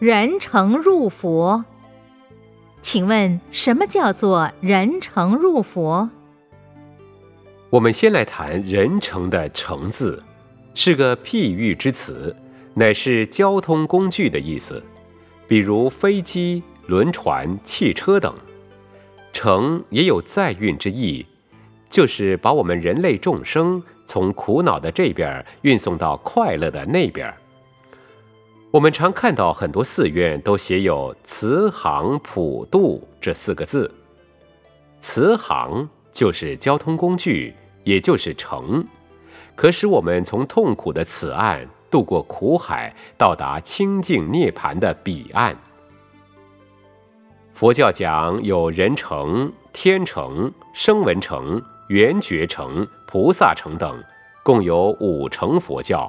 [0.00, 1.62] 人成入佛。
[2.80, 6.08] 请问什么叫做人成入佛？
[7.68, 10.24] 我们先来谈“人成”的“成”字，
[10.72, 12.34] 是个譬喻之词，
[12.72, 14.82] 乃是交通工具的意思，
[15.46, 18.34] 比如飞机、轮船、汽车等。
[19.34, 21.26] 成也有载运之意，
[21.90, 27.30] 就是把我们人类众生从苦恼的这边运送到快乐的那边。
[28.72, 33.92] 我们常看到很多寺院都写有“慈航普渡”这四个字，
[35.00, 37.52] 慈航就是交通工具，
[37.82, 38.86] 也就是乘，
[39.56, 45.56] 可使我们从痛苦的此岸渡过苦海，到达清净涅槃的彼岸。
[47.52, 54.00] 佛教讲有人成、天成、声闻成、缘觉成、菩萨成等，
[54.44, 56.08] 共有五成佛教。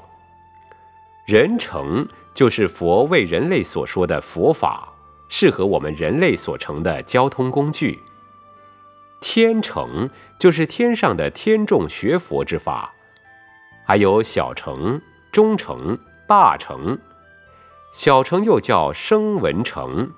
[1.26, 4.92] 人成就是佛为人类所说的佛法，
[5.30, 8.00] 适合我们人类所成的交通工具。
[9.20, 12.92] 天成就是天上的天众学佛之法，
[13.86, 15.00] 还有小成、
[15.32, 15.98] 中成、
[16.28, 16.98] 大成。
[17.92, 20.12] 小成又叫声闻成，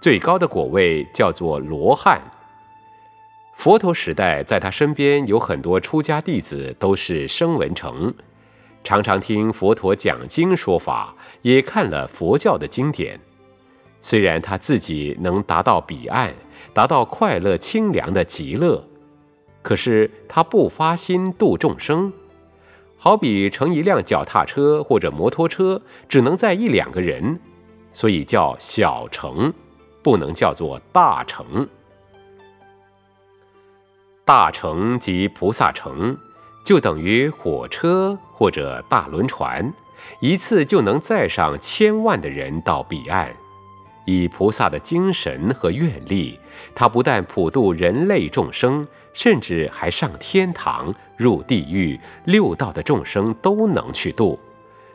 [0.00, 2.20] 最高的果位叫做罗汉。
[3.54, 8.12] 佛陀时代，在他身边有很多出家弟子，都是声闻成。
[8.86, 13.18] 常常听佛陀讲经说法，也看了佛教的经典。
[14.00, 16.32] 虽然他自己能达到彼岸，
[16.72, 18.84] 达到快乐清凉的极乐，
[19.60, 22.12] 可是他不发心度众生。
[22.96, 27.40] 好比乘一辆脚踏车或者摩托车，只能载一两个人，
[27.92, 29.52] 所以叫小乘，
[30.00, 31.68] 不能叫做大乘。
[34.24, 36.16] 大乘即菩萨乘。
[36.66, 39.72] 就等于火车或者大轮船，
[40.18, 43.32] 一次就能载上千万的人到彼岸。
[44.04, 46.40] 以菩萨的精神和愿力，
[46.74, 54.36] 他不但普度人类众生，甚至还上天堂、入地狱、六道的众生都能去度，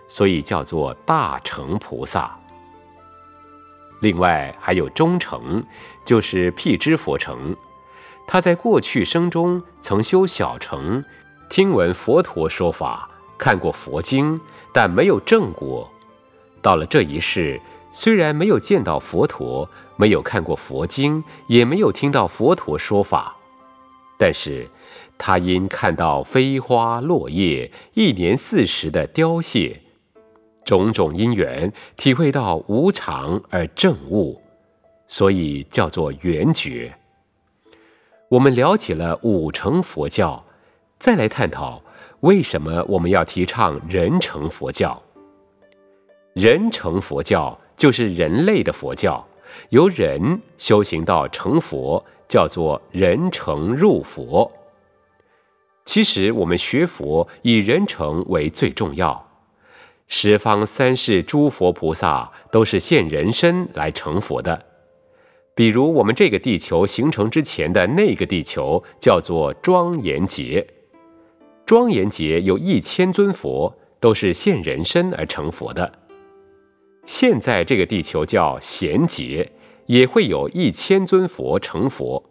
[0.10, 2.38] 所以叫做大乘菩萨。
[4.02, 5.64] 另外还有中乘，
[6.04, 7.56] 就是辟支佛乘，
[8.28, 11.02] 他在过去生中曾修小乘。
[11.52, 14.40] 听闻佛陀说法，看过佛经，
[14.72, 15.92] 但没有证果。
[16.62, 17.60] 到了这一世，
[17.92, 23.36] 虽然没有见到佛陀，没有看过佛经，也没有听到佛陀说法，
[24.18, 24.66] 但是
[25.18, 29.82] 他因看到飞花落叶、一年四时的凋谢，
[30.64, 34.42] 种种因缘，体会到无常而证悟，
[35.06, 36.96] 所以叫做圆觉。
[38.30, 40.46] 我们了解了五乘佛教。
[41.02, 41.82] 再来探讨
[42.20, 45.02] 为什么我们要提倡人成佛教？
[46.36, 49.28] 人成佛教就是人类的佛教，
[49.70, 54.52] 由人修行到成佛，叫做人成入佛。
[55.86, 59.28] 其实我们学佛以人成为最重要，
[60.08, 64.68] 十方三世诸佛菩萨都是现人身来成佛的。
[65.56, 70.68] 比如我们这个地球形成之前的那个地球，叫做庄严劫。
[71.72, 75.90] 庄严劫有一千尊佛，都是现人身而成佛的。
[77.06, 79.50] 现在这个地球叫贤劫，
[79.86, 82.22] 也会有一千尊佛成佛，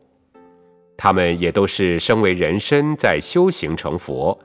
[0.94, 4.38] 他们也都是身为人身在修行成佛。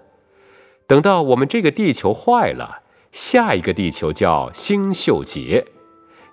[0.88, 5.66] 等到我们这个地球坏了，下一个地球叫星宿劫，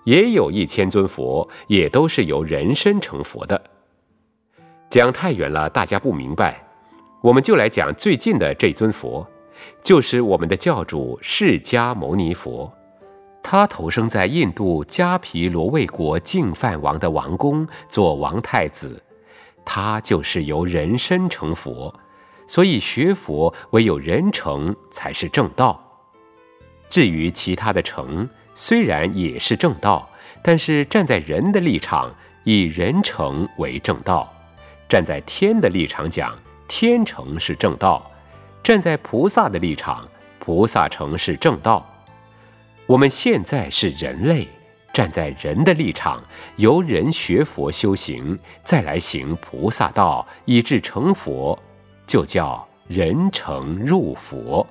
[0.05, 3.61] 也有一千尊佛，也都是由人身成佛的。
[4.89, 6.65] 讲太远了，大家不明白。
[7.23, 9.25] 我们就来讲最近的这尊佛，
[9.79, 12.69] 就是我们的教主释迦牟尼佛。
[13.41, 19.01] 他投生在印度迦毗罗卫国净饭王的王宫做王太子，
[19.63, 21.97] 他就是由人身成佛，
[22.45, 25.81] 所以学佛唯有人成才是正道。
[26.89, 30.09] 至于其他的成，虽然也是正道，
[30.43, 34.27] 但是站在人的立场，以人成为正道；
[34.89, 36.37] 站在天的立场讲。
[36.67, 38.09] 天成是正道，
[38.63, 40.07] 站在菩萨的立场，
[40.39, 41.85] 菩萨成是正道。
[42.85, 44.47] 我们现在是人类，
[44.91, 46.21] 站在人的立场，
[46.57, 51.57] 由人学佛修行，再来行菩萨道，以至成佛，
[52.05, 54.65] 就叫人成入佛。